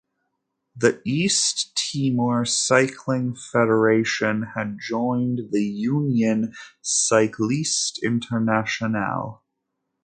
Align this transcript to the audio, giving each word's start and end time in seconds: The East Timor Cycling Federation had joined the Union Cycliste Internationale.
The 0.75 0.99
East 1.05 1.75
Timor 1.77 2.43
Cycling 2.45 3.35
Federation 3.35 4.41
had 4.55 4.77
joined 4.81 5.51
the 5.51 5.61
Union 5.63 6.55
Cycliste 6.81 7.99
Internationale. 8.03 9.43